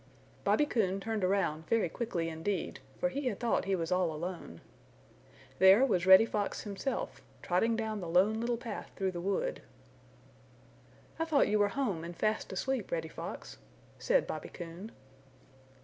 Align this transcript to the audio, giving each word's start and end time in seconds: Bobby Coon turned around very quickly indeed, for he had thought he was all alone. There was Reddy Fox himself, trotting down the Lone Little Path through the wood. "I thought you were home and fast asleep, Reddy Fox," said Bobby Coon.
Bobby 0.43 0.65
Coon 0.65 0.99
turned 0.99 1.23
around 1.23 1.67
very 1.67 1.87
quickly 1.87 2.27
indeed, 2.27 2.79
for 2.97 3.09
he 3.09 3.27
had 3.27 3.39
thought 3.39 3.65
he 3.65 3.75
was 3.75 3.91
all 3.91 4.11
alone. 4.11 4.61
There 5.59 5.85
was 5.85 6.07
Reddy 6.07 6.25
Fox 6.25 6.61
himself, 6.61 7.21
trotting 7.43 7.75
down 7.75 8.01
the 8.01 8.09
Lone 8.09 8.39
Little 8.41 8.57
Path 8.57 8.89
through 8.95 9.11
the 9.11 9.21
wood. 9.21 9.61
"I 11.19 11.25
thought 11.25 11.49
you 11.49 11.59
were 11.59 11.69
home 11.77 12.03
and 12.03 12.17
fast 12.17 12.51
asleep, 12.51 12.91
Reddy 12.91 13.09
Fox," 13.09 13.59
said 13.99 14.25
Bobby 14.25 14.49
Coon. 14.49 14.91